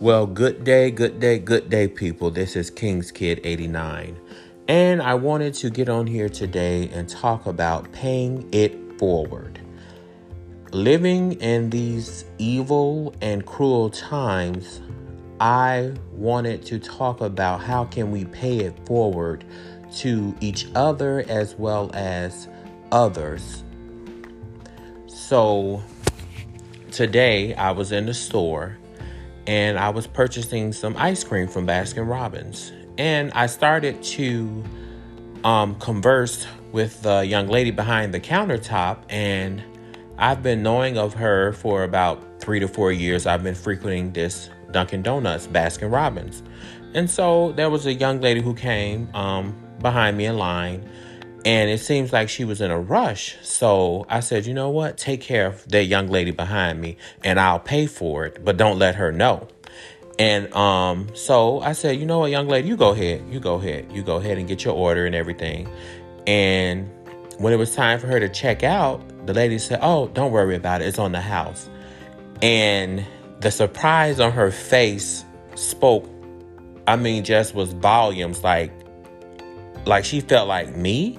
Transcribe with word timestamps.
Well, 0.00 0.26
good 0.26 0.64
day, 0.64 0.90
good 0.90 1.20
day, 1.20 1.38
good 1.38 1.68
day, 1.68 1.86
people. 1.86 2.30
This 2.30 2.56
is 2.56 2.70
King's 2.70 3.12
Kid 3.12 3.38
89. 3.44 4.18
And 4.66 5.02
I 5.02 5.12
wanted 5.12 5.52
to 5.56 5.68
get 5.68 5.90
on 5.90 6.06
here 6.06 6.30
today 6.30 6.88
and 6.88 7.06
talk 7.06 7.44
about 7.44 7.92
paying 7.92 8.48
it 8.50 8.98
forward. 8.98 9.60
Living 10.72 11.32
in 11.32 11.68
these 11.68 12.24
evil 12.38 13.14
and 13.20 13.44
cruel 13.44 13.90
times, 13.90 14.80
I 15.38 15.92
wanted 16.12 16.64
to 16.64 16.78
talk 16.78 17.20
about 17.20 17.60
how 17.60 17.84
can 17.84 18.10
we 18.10 18.24
pay 18.24 18.60
it 18.60 18.74
forward 18.86 19.44
to 19.96 20.34
each 20.40 20.66
other 20.74 21.26
as 21.28 21.56
well 21.56 21.90
as 21.92 22.48
others. 22.90 23.64
So, 25.08 25.82
today 26.90 27.54
I 27.56 27.72
was 27.72 27.92
in 27.92 28.06
the 28.06 28.14
store 28.14 28.78
and 29.46 29.78
I 29.78 29.90
was 29.90 30.06
purchasing 30.06 30.72
some 30.72 30.96
ice 30.96 31.24
cream 31.24 31.48
from 31.48 31.66
Baskin 31.66 32.08
Robbins. 32.08 32.72
And 32.98 33.32
I 33.32 33.46
started 33.46 34.02
to 34.02 34.64
um, 35.44 35.74
converse 35.76 36.46
with 36.72 37.02
the 37.02 37.20
young 37.26 37.48
lady 37.48 37.70
behind 37.70 38.14
the 38.14 38.20
countertop, 38.20 38.98
and 39.08 39.62
I've 40.18 40.42
been 40.42 40.62
knowing 40.62 40.98
of 40.98 41.14
her 41.14 41.52
for 41.52 41.82
about 41.82 42.40
three 42.40 42.60
to 42.60 42.68
four 42.68 42.92
years. 42.92 43.26
I've 43.26 43.42
been 43.42 43.54
frequenting 43.54 44.12
this 44.12 44.50
Dunkin' 44.70 45.02
Donuts, 45.02 45.46
Baskin 45.46 45.92
Robbins. 45.92 46.42
And 46.94 47.08
so 47.08 47.52
there 47.52 47.70
was 47.70 47.86
a 47.86 47.94
young 47.94 48.20
lady 48.20 48.40
who 48.40 48.54
came 48.54 49.08
um, 49.14 49.54
behind 49.80 50.16
me 50.16 50.26
in 50.26 50.36
line 50.36 50.88
and 51.44 51.70
it 51.70 51.80
seems 51.80 52.12
like 52.12 52.28
she 52.28 52.44
was 52.44 52.60
in 52.60 52.70
a 52.70 52.78
rush. 52.78 53.36
So 53.42 54.04
I 54.08 54.20
said, 54.20 54.46
you 54.46 54.52
know 54.52 54.68
what? 54.68 54.98
Take 54.98 55.22
care 55.22 55.46
of 55.46 55.66
that 55.68 55.84
young 55.84 56.08
lady 56.08 56.32
behind 56.32 56.80
me 56.80 56.96
and 57.24 57.40
I'll 57.40 57.60
pay 57.60 57.86
for 57.86 58.26
it, 58.26 58.44
but 58.44 58.56
don't 58.56 58.78
let 58.78 58.96
her 58.96 59.10
know. 59.10 59.48
And 60.18 60.52
um, 60.54 61.08
so 61.14 61.60
I 61.60 61.72
said, 61.72 61.98
you 61.98 62.04
know 62.04 62.18
what, 62.18 62.30
young 62.30 62.46
lady, 62.46 62.68
you 62.68 62.76
go 62.76 62.90
ahead. 62.90 63.24
You 63.30 63.40
go 63.40 63.54
ahead. 63.54 63.90
You 63.90 64.02
go 64.02 64.16
ahead 64.16 64.36
and 64.36 64.46
get 64.46 64.64
your 64.64 64.74
order 64.74 65.06
and 65.06 65.14
everything. 65.14 65.66
And 66.26 66.90
when 67.38 67.54
it 67.54 67.56
was 67.56 67.74
time 67.74 67.98
for 67.98 68.06
her 68.06 68.20
to 68.20 68.28
check 68.28 68.62
out, 68.62 69.00
the 69.26 69.32
lady 69.32 69.58
said, 69.58 69.78
Oh, 69.80 70.08
don't 70.08 70.32
worry 70.32 70.56
about 70.56 70.82
it. 70.82 70.88
It's 70.88 70.98
on 70.98 71.12
the 71.12 71.22
house. 71.22 71.70
And 72.42 73.06
the 73.40 73.50
surprise 73.50 74.20
on 74.20 74.32
her 74.32 74.50
face 74.50 75.24
spoke, 75.54 76.06
I 76.86 76.96
mean, 76.96 77.24
just 77.24 77.54
was 77.54 77.72
volumes 77.72 78.44
like 78.44 78.72
like 79.86 80.04
she 80.04 80.20
felt 80.20 80.46
like 80.46 80.76
me 80.76 81.18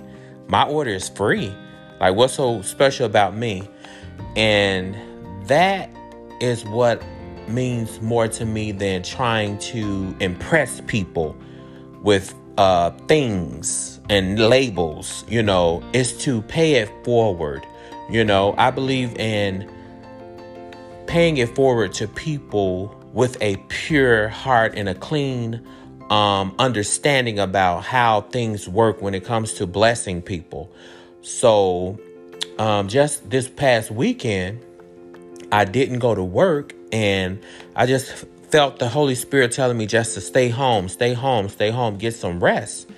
my 0.52 0.64
order 0.66 0.92
is 0.92 1.08
free. 1.08 1.56
Like, 2.02 2.16
what's 2.16 2.34
so 2.34 2.62
special 2.62 3.06
about 3.06 3.36
me? 3.36 3.68
And 4.36 4.98
that 5.48 5.90
is 6.42 6.66
what 6.66 7.02
means 7.48 8.02
more 8.02 8.28
to 8.28 8.46
me 8.46 8.74
than 8.74 9.02
trying 9.02 9.58
to 9.60 10.14
impress 10.20 10.82
people 10.88 11.38
with 12.02 12.36
uh, 12.58 12.92
things 13.08 14.02
and 14.10 14.38
labels. 14.38 15.24
You 15.30 15.42
know, 15.42 15.82
is 15.94 16.18
to 16.24 16.42
pay 16.42 16.74
it 16.74 16.90
forward. 17.06 17.66
You 18.10 18.26
know, 18.26 18.54
I 18.58 18.72
believe 18.72 19.16
in 19.18 19.72
paying 21.08 21.38
it 21.38 21.56
forward 21.56 21.94
to 21.94 22.10
people 22.10 22.94
with 23.14 23.42
a 23.42 23.56
pure 23.70 24.28
heart 24.28 24.74
and 24.76 24.90
a 24.90 24.96
clean 24.96 25.66
um, 26.12 26.54
understanding 26.60 27.40
about 27.40 27.86
how 27.86 28.22
things 28.22 28.68
work 28.68 29.02
when 29.02 29.16
it 29.16 29.24
comes 29.24 29.54
to 29.54 29.66
blessing 29.66 30.22
people. 30.22 30.70
So, 31.22 31.98
um, 32.60 32.90
just 32.90 33.30
this 33.30 33.48
past 33.48 33.90
weekend, 33.92 34.60
I 35.54 35.64
didn't 35.64 36.00
go 36.00 36.14
to 36.14 36.24
work 36.24 36.74
and 36.92 37.42
I 37.78 37.86
just 37.86 38.26
felt 38.50 38.78
the 38.78 38.90
Holy 38.90 39.16
Spirit 39.16 39.54
telling 39.54 39.78
me 39.78 39.88
just 39.88 40.14
to 40.16 40.22
stay 40.22 40.50
home, 40.50 40.90
stay 40.90 41.14
home, 41.14 41.48
stay 41.48 41.72
home, 41.72 41.98
get 41.98 42.14
some 42.14 42.44
rest. 42.44 42.90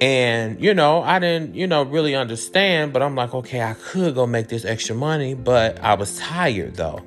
And, 0.00 0.60
you 0.60 0.74
know, 0.74 1.00
I 1.00 1.20
didn't, 1.20 1.54
you 1.54 1.68
know, 1.68 1.84
really 1.84 2.16
understand, 2.16 2.92
but 2.92 3.02
I'm 3.02 3.14
like, 3.14 3.32
okay, 3.34 3.62
I 3.62 3.74
could 3.74 4.16
go 4.16 4.26
make 4.26 4.48
this 4.48 4.64
extra 4.64 4.96
money, 4.96 5.34
but 5.34 5.78
I 5.80 5.94
was 5.94 6.18
tired 6.18 6.74
though. 6.74 7.02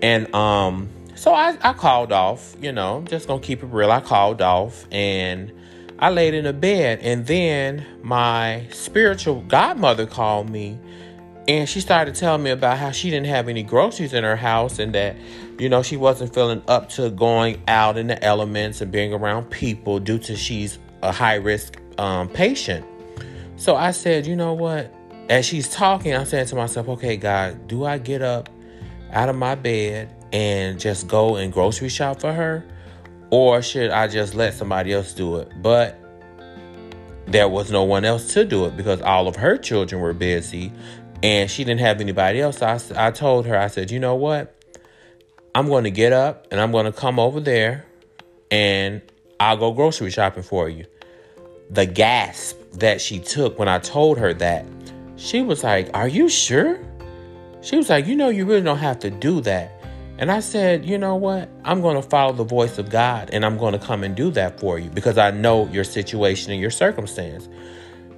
And, 0.00 0.34
um, 0.34 0.88
so 1.24 1.32
I, 1.32 1.56
I 1.62 1.72
called 1.72 2.12
off, 2.12 2.54
you 2.60 2.70
know, 2.70 3.02
just 3.08 3.28
gonna 3.28 3.40
keep 3.40 3.62
it 3.62 3.66
real. 3.68 3.90
I 3.90 4.02
called 4.02 4.42
off 4.42 4.84
and 4.92 5.50
I 5.98 6.10
laid 6.10 6.34
in 6.34 6.44
a 6.44 6.52
bed. 6.52 6.98
And 7.00 7.26
then 7.26 7.86
my 8.02 8.66
spiritual 8.70 9.40
godmother 9.40 10.04
called 10.04 10.50
me 10.50 10.78
and 11.48 11.66
she 11.66 11.80
started 11.80 12.14
telling 12.14 12.42
me 12.42 12.50
about 12.50 12.76
how 12.76 12.90
she 12.90 13.08
didn't 13.08 13.28
have 13.28 13.48
any 13.48 13.62
groceries 13.62 14.12
in 14.12 14.22
her 14.22 14.36
house 14.36 14.78
and 14.78 14.94
that, 14.94 15.16
you 15.58 15.70
know, 15.70 15.82
she 15.82 15.96
wasn't 15.96 16.34
feeling 16.34 16.62
up 16.68 16.90
to 16.90 17.08
going 17.08 17.62
out 17.68 17.96
in 17.96 18.08
the 18.08 18.22
elements 18.22 18.82
and 18.82 18.92
being 18.92 19.14
around 19.14 19.44
people 19.48 19.98
due 19.98 20.18
to 20.18 20.36
she's 20.36 20.78
a 21.00 21.10
high 21.10 21.36
risk 21.36 21.80
um, 21.96 22.28
patient. 22.28 22.84
So 23.56 23.76
I 23.76 23.92
said, 23.92 24.26
you 24.26 24.36
know 24.36 24.52
what? 24.52 24.92
As 25.30 25.46
she's 25.46 25.70
talking, 25.70 26.14
I'm 26.14 26.26
saying 26.26 26.48
to 26.48 26.54
myself, 26.54 26.86
okay, 26.86 27.16
God, 27.16 27.66
do 27.66 27.86
I 27.86 27.96
get 27.96 28.20
up 28.20 28.50
out 29.10 29.30
of 29.30 29.36
my 29.36 29.54
bed 29.54 30.10
and 30.34 30.80
just 30.80 31.06
go 31.06 31.36
and 31.36 31.52
grocery 31.52 31.88
shop 31.88 32.20
for 32.20 32.32
her? 32.32 32.62
Or 33.30 33.62
should 33.62 33.90
I 33.90 34.08
just 34.08 34.34
let 34.34 34.52
somebody 34.52 34.92
else 34.92 35.14
do 35.14 35.36
it? 35.36 35.50
But 35.62 35.98
there 37.26 37.48
was 37.48 37.70
no 37.70 37.84
one 37.84 38.04
else 38.04 38.34
to 38.34 38.44
do 38.44 38.66
it 38.66 38.76
because 38.76 39.00
all 39.00 39.28
of 39.28 39.36
her 39.36 39.56
children 39.56 40.02
were 40.02 40.12
busy 40.12 40.72
and 41.22 41.50
she 41.50 41.64
didn't 41.64 41.80
have 41.80 42.00
anybody 42.00 42.40
else. 42.40 42.58
So 42.58 42.66
I, 42.66 43.06
I 43.06 43.10
told 43.12 43.46
her, 43.46 43.56
I 43.56 43.68
said, 43.68 43.90
you 43.90 43.98
know 43.98 44.16
what? 44.16 44.54
I'm 45.54 45.68
going 45.68 45.84
to 45.84 45.90
get 45.90 46.12
up 46.12 46.48
and 46.50 46.60
I'm 46.60 46.72
going 46.72 46.86
to 46.86 46.92
come 46.92 47.18
over 47.18 47.40
there 47.40 47.86
and 48.50 49.00
I'll 49.38 49.56
go 49.56 49.72
grocery 49.72 50.10
shopping 50.10 50.42
for 50.42 50.68
you. 50.68 50.84
The 51.70 51.86
gasp 51.86 52.58
that 52.74 53.00
she 53.00 53.20
took 53.20 53.58
when 53.58 53.68
I 53.68 53.78
told 53.78 54.18
her 54.18 54.34
that, 54.34 54.66
she 55.16 55.42
was 55.42 55.62
like, 55.62 55.90
Are 55.94 56.08
you 56.08 56.28
sure? 56.28 56.78
She 57.62 57.76
was 57.76 57.88
like, 57.88 58.06
You 58.06 58.16
know, 58.16 58.28
you 58.28 58.44
really 58.44 58.62
don't 58.62 58.78
have 58.78 58.98
to 59.00 59.10
do 59.10 59.40
that. 59.42 59.73
And 60.16 60.30
I 60.30 60.40
said, 60.40 60.84
you 60.84 60.96
know 60.96 61.16
what? 61.16 61.48
I'm 61.64 61.80
going 61.80 61.96
to 61.96 62.08
follow 62.08 62.32
the 62.32 62.44
voice 62.44 62.78
of 62.78 62.88
God 62.88 63.30
and 63.32 63.44
I'm 63.44 63.58
going 63.58 63.72
to 63.72 63.84
come 63.84 64.04
and 64.04 64.14
do 64.14 64.30
that 64.32 64.60
for 64.60 64.78
you 64.78 64.88
because 64.90 65.18
I 65.18 65.32
know 65.32 65.66
your 65.68 65.84
situation 65.84 66.52
and 66.52 66.60
your 66.60 66.70
circumstance. 66.70 67.48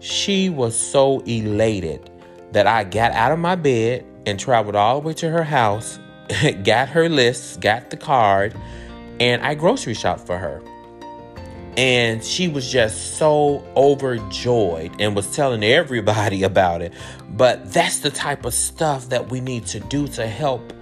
She 0.01 0.51
was 0.51 0.79
so 0.79 1.21
elated 1.21 2.11
that 2.53 2.67
I 2.67 2.85
got 2.85 3.13
out 3.13 3.33
of 3.33 3.39
my 3.39 3.57
bed 3.57 4.05
and 4.27 4.39
traveled 4.39 4.77
all 4.77 5.01
the 5.01 5.09
way 5.09 5.15
to 5.15 5.31
her 5.31 5.43
house, 5.43 5.99
got 6.65 6.91
her 6.91 7.09
list, 7.09 7.61
got 7.61 7.89
the 7.89 7.97
card, 7.97 8.55
and 9.19 9.43
I 9.43 9.55
grocery 9.55 9.95
shopped 9.95 10.27
for 10.27 10.37
her. 10.37 10.63
And 11.79 12.23
she 12.23 12.49
was 12.49 12.71
just 12.71 13.17
so 13.17 13.65
overjoyed 13.75 15.01
and 15.01 15.17
was 15.17 15.35
telling 15.35 15.65
everybody 15.65 16.43
about 16.43 16.83
it. 16.83 16.93
But 17.31 17.73
that's 17.73 18.01
the 18.01 18.11
type 18.11 18.45
of 18.45 18.53
stuff 18.53 19.09
that 19.09 19.31
we 19.31 19.41
need 19.41 19.67
to 19.67 19.81
do 19.81 20.09
to 20.09 20.27
help 20.27 20.73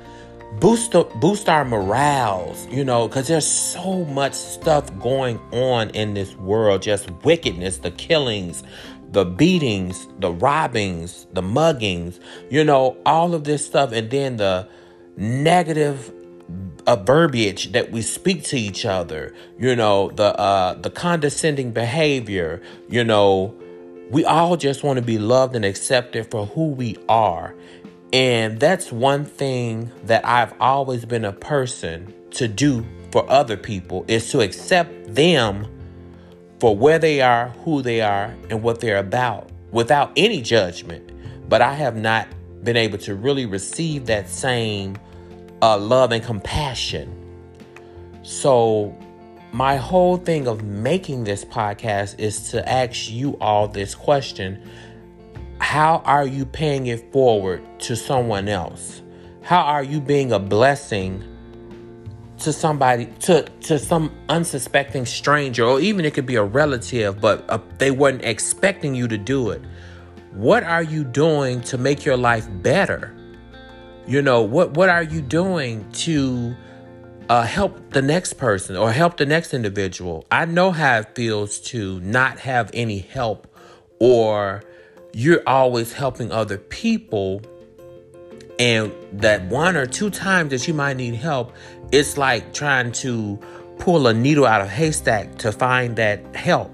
boost 0.60 0.92
boost 1.20 1.48
our 1.48 1.64
morals, 1.64 2.66
you 2.68 2.84
know, 2.84 3.08
because 3.08 3.28
there's 3.28 3.46
so 3.46 4.04
much 4.06 4.34
stuff 4.34 4.96
going 4.98 5.38
on 5.52 5.90
in 5.90 6.14
this 6.14 6.34
world, 6.36 6.82
just 6.82 7.10
wickedness, 7.22 7.78
the 7.78 7.90
killings, 7.90 8.62
the 9.10 9.24
beatings, 9.24 10.06
the 10.18 10.32
robbings, 10.32 11.26
the 11.32 11.42
muggings, 11.42 12.20
you 12.50 12.64
know, 12.64 12.96
all 13.06 13.34
of 13.34 13.44
this 13.44 13.64
stuff, 13.64 13.92
and 13.92 14.10
then 14.10 14.36
the 14.36 14.68
negative 15.16 16.12
uh, 16.86 16.96
verbiage 16.96 17.72
that 17.72 17.90
we 17.90 18.02
speak 18.02 18.42
to 18.44 18.56
each 18.56 18.84
other, 18.84 19.34
you 19.58 19.74
know, 19.74 20.10
the 20.10 20.38
uh, 20.38 20.74
the 20.74 20.90
condescending 20.90 21.72
behavior, 21.72 22.60
you 22.88 23.04
know, 23.04 23.54
we 24.10 24.24
all 24.24 24.56
just 24.56 24.82
want 24.82 24.98
to 24.98 25.04
be 25.04 25.18
loved 25.18 25.56
and 25.56 25.64
accepted 25.64 26.30
for 26.30 26.46
who 26.46 26.68
we 26.68 26.96
are. 27.08 27.54
And 28.14 28.60
that's 28.60 28.92
one 28.92 29.24
thing 29.24 29.90
that 30.04 30.24
I've 30.24 30.54
always 30.60 31.04
been 31.04 31.24
a 31.24 31.32
person 31.32 32.14
to 32.30 32.46
do 32.46 32.86
for 33.10 33.28
other 33.28 33.56
people 33.56 34.04
is 34.06 34.30
to 34.30 34.40
accept 34.40 35.12
them 35.12 35.66
for 36.60 36.76
where 36.76 37.00
they 37.00 37.22
are, 37.22 37.48
who 37.64 37.82
they 37.82 38.02
are, 38.02 38.32
and 38.50 38.62
what 38.62 38.78
they're 38.78 38.98
about 38.98 39.50
without 39.72 40.12
any 40.16 40.42
judgment. 40.42 41.10
But 41.48 41.60
I 41.60 41.74
have 41.74 41.96
not 41.96 42.28
been 42.62 42.76
able 42.76 42.98
to 42.98 43.16
really 43.16 43.46
receive 43.46 44.06
that 44.06 44.28
same 44.28 44.96
uh, 45.60 45.76
love 45.76 46.12
and 46.12 46.22
compassion. 46.22 47.20
So, 48.22 48.96
my 49.50 49.74
whole 49.74 50.18
thing 50.18 50.46
of 50.46 50.62
making 50.62 51.24
this 51.24 51.44
podcast 51.44 52.20
is 52.20 52.50
to 52.50 52.68
ask 52.68 53.10
you 53.10 53.36
all 53.40 53.66
this 53.66 53.96
question 53.96 54.62
how 55.74 56.00
are 56.04 56.24
you 56.24 56.46
paying 56.46 56.86
it 56.86 57.12
forward 57.12 57.60
to 57.80 57.96
someone 57.96 58.48
else? 58.48 59.02
How 59.42 59.62
are 59.62 59.82
you 59.82 60.00
being 60.00 60.30
a 60.30 60.38
blessing 60.38 61.24
to 62.38 62.52
somebody, 62.52 63.06
to, 63.22 63.42
to 63.62 63.80
some 63.80 64.12
unsuspecting 64.28 65.04
stranger, 65.04 65.64
or 65.64 65.80
even 65.80 66.04
it 66.04 66.14
could 66.14 66.26
be 66.26 66.36
a 66.36 66.44
relative, 66.44 67.20
but 67.20 67.44
uh, 67.48 67.58
they 67.78 67.90
weren't 67.90 68.22
expecting 68.22 68.94
you 68.94 69.08
to 69.08 69.18
do 69.18 69.50
it? 69.50 69.62
What 70.30 70.62
are 70.62 70.84
you 70.84 71.02
doing 71.02 71.60
to 71.62 71.76
make 71.76 72.04
your 72.04 72.16
life 72.16 72.46
better? 72.62 73.12
You 74.06 74.22
know, 74.22 74.42
what, 74.42 74.74
what 74.74 74.90
are 74.90 75.02
you 75.02 75.20
doing 75.20 75.90
to 76.04 76.54
uh, 77.28 77.42
help 77.42 77.90
the 77.90 78.02
next 78.02 78.34
person 78.34 78.76
or 78.76 78.92
help 78.92 79.16
the 79.16 79.26
next 79.26 79.52
individual. 79.52 80.24
I 80.30 80.44
know 80.44 80.70
how 80.70 80.98
it 80.98 81.16
feels 81.16 81.58
to 81.72 81.98
not 81.98 82.38
have 82.38 82.70
any 82.72 82.98
help 82.98 83.52
or 83.98 84.62
you're 85.14 85.42
always 85.46 85.92
helping 85.92 86.32
other 86.32 86.58
people 86.58 87.40
and 88.58 88.92
that 89.12 89.44
one 89.46 89.76
or 89.76 89.86
two 89.86 90.10
times 90.10 90.50
that 90.50 90.66
you 90.66 90.74
might 90.74 90.96
need 90.96 91.14
help 91.14 91.52
it's 91.92 92.18
like 92.18 92.52
trying 92.52 92.90
to 92.90 93.38
pull 93.78 94.06
a 94.06 94.14
needle 94.14 94.44
out 94.44 94.60
of 94.60 94.68
haystack 94.68 95.36
to 95.38 95.52
find 95.52 95.96
that 95.96 96.34
help 96.34 96.70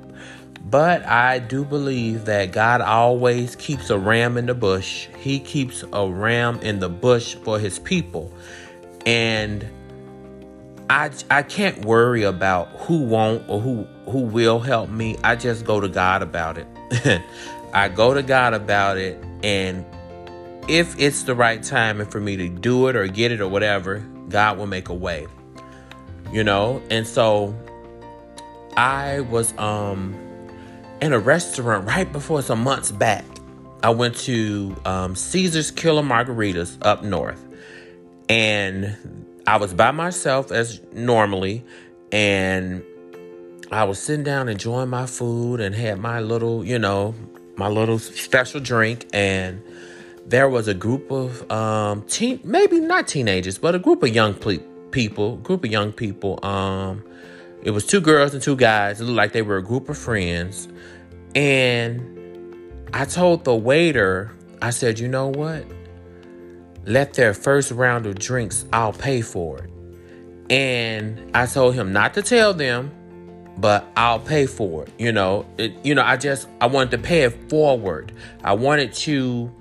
but 0.70 1.04
i 1.06 1.38
do 1.38 1.64
believe 1.64 2.24
that 2.24 2.50
god 2.50 2.80
always 2.80 3.56
keeps 3.56 3.90
a 3.90 3.98
ram 3.98 4.36
in 4.36 4.46
the 4.46 4.54
bush 4.54 5.06
he 5.18 5.38
keeps 5.38 5.84
a 5.92 6.08
ram 6.08 6.58
in 6.60 6.78
the 6.78 6.88
bush 6.88 7.34
for 7.36 7.58
his 7.58 7.78
people 7.78 8.32
and 9.06 9.68
I 10.90 11.10
I 11.30 11.44
can't 11.44 11.84
worry 11.84 12.24
about 12.24 12.68
who 12.80 13.04
won't 13.04 13.48
or 13.48 13.60
who 13.60 13.84
who 14.06 14.22
will 14.22 14.58
help 14.58 14.90
me. 14.90 15.16
I 15.22 15.36
just 15.36 15.64
go 15.64 15.80
to 15.80 15.88
God 15.88 16.20
about 16.20 16.58
it. 16.58 16.66
I 17.72 17.88
go 17.88 18.14
to 18.14 18.22
God 18.22 18.54
about 18.54 18.98
it 18.98 19.22
and 19.42 19.84
if 20.68 20.98
it's 20.98 21.24
the 21.24 21.34
right 21.34 21.62
time 21.62 22.04
for 22.06 22.20
me 22.20 22.36
to 22.36 22.48
do 22.48 22.88
it 22.88 22.96
or 22.96 23.06
get 23.06 23.32
it 23.32 23.40
or 23.40 23.48
whatever, 23.48 23.98
God 24.28 24.58
will 24.58 24.66
make 24.66 24.88
a 24.88 24.94
way. 24.94 25.26
You 26.32 26.44
know? 26.44 26.82
And 26.90 27.06
so 27.06 27.54
I 28.76 29.20
was 29.20 29.56
um 29.58 30.14
in 31.00 31.12
a 31.12 31.18
restaurant 31.18 31.86
right 31.86 32.10
before 32.12 32.42
some 32.42 32.62
months 32.62 32.92
back. 32.92 33.24
I 33.82 33.90
went 33.90 34.16
to 34.18 34.76
um, 34.84 35.16
Caesar's 35.16 35.70
Killer 35.70 36.02
Margaritas 36.02 36.76
up 36.82 37.02
north. 37.02 37.42
And 38.28 38.96
I 39.46 39.56
was 39.56 39.72
by 39.72 39.90
myself 39.90 40.52
as 40.52 40.80
normally, 40.92 41.64
and 42.12 42.84
I 43.72 43.84
was 43.84 43.98
sitting 43.98 44.22
down 44.22 44.48
enjoying 44.48 44.90
my 44.90 45.06
food 45.06 45.60
and 45.60 45.74
had 45.74 45.98
my 45.98 46.20
little, 46.20 46.64
you 46.64 46.78
know, 46.78 47.14
my 47.60 47.68
little 47.68 48.00
special 48.00 48.60
drink. 48.60 49.06
And 49.12 49.62
there 50.26 50.48
was 50.48 50.66
a 50.66 50.74
group 50.74 51.10
of 51.12 51.48
um, 51.52 52.02
teen, 52.02 52.40
maybe 52.42 52.80
not 52.80 53.06
teenagers, 53.06 53.58
but 53.58 53.74
a 53.76 53.78
group 53.78 54.02
of 54.02 54.08
young 54.08 54.34
ple- 54.34 54.58
people, 54.90 55.36
group 55.36 55.64
of 55.64 55.70
young 55.70 55.92
people. 55.92 56.44
Um, 56.44 57.04
it 57.62 57.70
was 57.70 57.86
two 57.86 58.00
girls 58.00 58.34
and 58.34 58.42
two 58.42 58.56
guys. 58.56 59.00
It 59.00 59.04
looked 59.04 59.16
like 59.16 59.32
they 59.32 59.42
were 59.42 59.58
a 59.58 59.62
group 59.62 59.88
of 59.88 59.96
friends. 59.96 60.66
And 61.36 62.88
I 62.92 63.04
told 63.04 63.44
the 63.44 63.54
waiter, 63.54 64.34
I 64.60 64.70
said, 64.70 64.98
you 64.98 65.06
know 65.06 65.28
what? 65.28 65.64
let 66.86 67.14
their 67.14 67.34
first 67.34 67.70
round 67.70 68.06
of 68.06 68.18
drinks, 68.18 68.64
I'll 68.72 68.92
pay 68.92 69.20
for 69.20 69.58
it. 69.58 69.70
And 70.50 71.30
I 71.34 71.46
told 71.46 71.74
him 71.74 71.92
not 71.92 72.14
to 72.14 72.22
tell 72.22 72.54
them, 72.54 72.90
but 73.60 73.86
I'll 73.96 74.18
pay 74.18 74.46
for 74.46 74.84
it. 74.84 74.92
You 74.98 75.12
know, 75.12 75.46
it, 75.58 75.74
you 75.84 75.94
know, 75.94 76.02
I 76.02 76.16
just 76.16 76.48
I 76.60 76.66
wanted 76.66 76.92
to 76.92 76.98
pay 76.98 77.22
it 77.22 77.50
forward. 77.50 78.12
I 78.42 78.54
wanted 78.54 78.92
to 78.94 79.52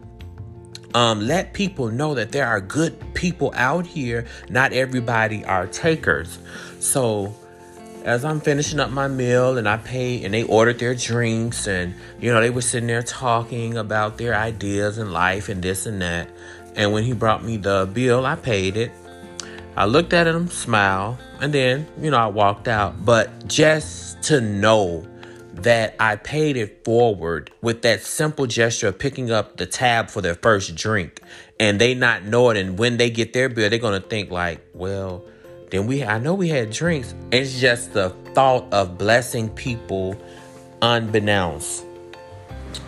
um, 0.93 1.21
let 1.21 1.53
people 1.53 1.89
know 1.89 2.15
that 2.15 2.31
there 2.31 2.47
are 2.47 2.61
good 2.61 3.13
people 3.13 3.51
out 3.55 3.85
here. 3.85 4.25
Not 4.49 4.73
everybody 4.73 5.43
are 5.45 5.67
takers. 5.67 6.39
So 6.79 7.35
as 8.05 8.23
I'm 8.23 8.39
finishing 8.39 8.79
up 8.79 8.89
my 8.89 9.07
meal 9.07 9.57
and 9.57 9.67
I 9.67 9.77
paid 9.77 10.23
and 10.23 10.33
they 10.33 10.43
ordered 10.43 10.79
their 10.79 10.95
drinks 10.95 11.67
and 11.67 11.93
you 12.19 12.33
know 12.33 12.39
they 12.39 12.49
were 12.49 12.61
sitting 12.61 12.87
there 12.87 13.03
talking 13.03 13.77
about 13.77 14.17
their 14.17 14.33
ideas 14.33 14.97
and 14.97 15.11
life 15.11 15.49
and 15.49 15.61
this 15.61 15.85
and 15.85 16.01
that. 16.01 16.29
And 16.75 16.93
when 16.93 17.03
he 17.03 17.13
brought 17.13 17.43
me 17.43 17.57
the 17.57 17.89
bill, 17.91 18.25
I 18.25 18.35
paid 18.35 18.77
it. 18.77 18.91
I 19.79 19.85
looked 19.85 20.11
at 20.11 20.27
him, 20.27 20.49
smiled, 20.49 21.19
and 21.39 21.53
then, 21.53 21.87
you 22.01 22.11
know, 22.11 22.17
I 22.17 22.27
walked 22.27 22.67
out. 22.67 23.05
But 23.05 23.47
just 23.47 24.21
to 24.23 24.41
know 24.41 25.07
that 25.53 25.95
I 26.01 26.17
paid 26.17 26.57
it 26.57 26.83
forward 26.83 27.49
with 27.61 27.83
that 27.83 28.01
simple 28.01 28.45
gesture 28.45 28.89
of 28.89 28.99
picking 28.99 29.31
up 29.31 29.55
the 29.55 29.65
tab 29.65 30.09
for 30.09 30.19
their 30.19 30.35
first 30.35 30.75
drink 30.75 31.21
and 31.61 31.79
they 31.79 31.95
not 31.95 32.25
know 32.25 32.49
it. 32.49 32.57
And 32.57 32.77
when 32.77 32.97
they 32.97 33.09
get 33.09 33.31
their 33.31 33.47
bill, 33.47 33.69
they're 33.69 33.79
going 33.79 34.01
to 34.01 34.05
think, 34.05 34.31
like, 34.31 34.59
well, 34.73 35.23
then 35.71 35.87
we, 35.87 36.03
I 36.03 36.19
know 36.19 36.33
we 36.33 36.49
had 36.49 36.71
drinks. 36.71 37.15
It's 37.31 37.57
just 37.57 37.93
the 37.93 38.09
thought 38.33 38.73
of 38.73 38.97
blessing 38.97 39.47
people 39.47 40.21
unbeknownst 40.81 41.85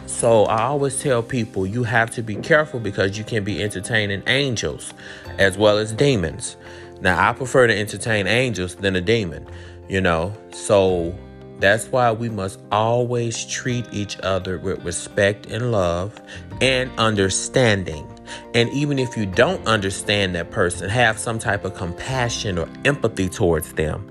so 0.05 0.45
I 0.45 0.63
always 0.63 1.01
tell 1.01 1.23
people 1.23 1.65
you 1.65 1.83
have 1.83 2.11
to 2.11 2.21
be 2.21 2.35
careful 2.35 2.79
because 2.79 3.17
you 3.17 3.23
can 3.23 3.43
be 3.43 3.63
entertaining 3.63 4.21
angels 4.27 4.93
as 5.39 5.57
well 5.57 5.79
as 5.79 5.93
demons. 5.93 6.57
Now, 7.01 7.27
I 7.27 7.33
prefer 7.33 7.65
to 7.65 7.75
entertain 7.75 8.27
angels 8.27 8.75
than 8.75 8.95
a 8.95 9.01
demon, 9.01 9.47
you 9.89 9.99
know. 9.99 10.31
So 10.51 11.17
that's 11.59 11.87
why 11.87 12.11
we 12.11 12.29
must 12.29 12.59
always 12.71 13.45
treat 13.45 13.87
each 13.91 14.19
other 14.21 14.59
with 14.59 14.83
respect 14.85 15.47
and 15.47 15.71
love 15.71 16.21
and 16.61 16.91
understanding. 16.99 18.07
And 18.53 18.69
even 18.71 18.99
if 18.99 19.17
you 19.17 19.25
don't 19.25 19.65
understand 19.65 20.35
that 20.35 20.51
person, 20.51 20.89
have 20.89 21.17
some 21.17 21.39
type 21.39 21.65
of 21.65 21.73
compassion 21.73 22.59
or 22.59 22.69
empathy 22.85 23.27
towards 23.27 23.73
them. 23.73 24.07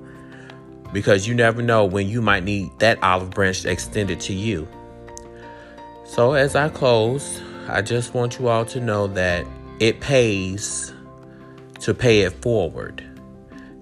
Because 0.93 1.29
you 1.29 1.35
never 1.35 1.63
know 1.63 1.85
when 1.85 2.09
you 2.09 2.21
might 2.21 2.43
need 2.43 2.71
that 2.81 3.01
olive 3.03 3.31
branch 3.31 3.65
extended 3.65 4.19
to 4.23 4.35
you. 4.35 4.67
So, 6.11 6.33
as 6.33 6.57
I 6.57 6.69
close, 6.69 7.41
I 7.69 7.83
just 7.83 8.15
want 8.15 8.41
you 8.41 8.49
all 8.49 8.65
to 8.65 8.81
know 8.81 9.07
that 9.07 9.47
it 9.79 10.01
pays 10.01 10.93
to 11.83 11.95
pay 11.95 12.23
it 12.23 12.33
forward. 12.43 13.05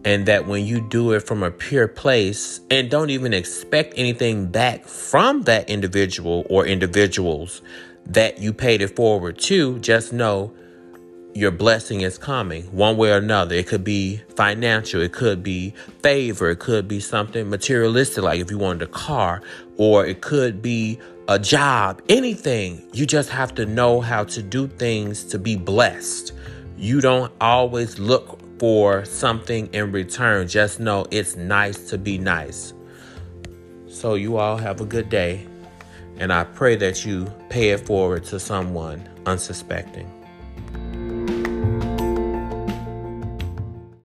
And 0.04 0.26
that 0.26 0.46
when 0.46 0.66
you 0.66 0.82
do 0.82 1.12
it 1.12 1.20
from 1.20 1.42
a 1.42 1.50
pure 1.50 1.88
place 1.88 2.60
and 2.70 2.90
don't 2.90 3.08
even 3.08 3.32
expect 3.32 3.94
anything 3.96 4.48
back 4.48 4.84
from 4.84 5.44
that 5.44 5.70
individual 5.70 6.46
or 6.50 6.66
individuals 6.66 7.62
that 8.04 8.38
you 8.38 8.52
paid 8.52 8.82
it 8.82 8.94
forward 8.94 9.38
to, 9.38 9.78
just 9.78 10.12
know 10.12 10.52
your 11.34 11.50
blessing 11.50 12.00
is 12.00 12.18
coming 12.18 12.64
one 12.64 12.96
way 12.96 13.12
or 13.12 13.18
another. 13.18 13.54
It 13.54 13.66
could 13.66 13.84
be 13.84 14.20
financial, 14.34 15.00
it 15.00 15.12
could 15.12 15.42
be 15.42 15.74
favor, 16.02 16.50
it 16.50 16.58
could 16.58 16.88
be 16.88 17.00
something 17.00 17.48
materialistic, 17.48 18.24
like 18.24 18.40
if 18.40 18.50
you 18.50 18.58
wanted 18.58 18.82
a 18.82 18.86
car, 18.86 19.42
or 19.76 20.04
it 20.04 20.20
could 20.20 20.62
be 20.62 20.98
a 21.28 21.38
job, 21.38 22.02
anything. 22.08 22.82
You 22.92 23.06
just 23.06 23.28
have 23.30 23.54
to 23.56 23.66
know 23.66 24.00
how 24.00 24.24
to 24.24 24.42
do 24.42 24.66
things 24.66 25.24
to 25.24 25.38
be 25.38 25.56
blessed. 25.56 26.32
You 26.76 27.00
don't 27.00 27.32
always 27.40 27.98
look 27.98 28.40
for 28.58 29.04
something 29.04 29.68
in 29.72 29.92
return. 29.92 30.48
Just 30.48 30.80
know 30.80 31.06
it's 31.10 31.36
nice 31.36 31.88
to 31.90 31.98
be 31.98 32.18
nice. 32.18 32.72
So, 33.86 34.14
you 34.14 34.38
all 34.38 34.56
have 34.56 34.80
a 34.80 34.84
good 34.84 35.08
day, 35.08 35.46
and 36.18 36.32
I 36.32 36.44
pray 36.44 36.76
that 36.76 37.04
you 37.04 37.32
pay 37.48 37.70
it 37.70 37.86
forward 37.86 38.24
to 38.26 38.38
someone 38.38 39.08
unsuspecting. 39.26 40.17